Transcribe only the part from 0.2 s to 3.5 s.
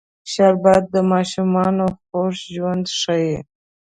شربت د ماشومانو خوږ ژوند ښيي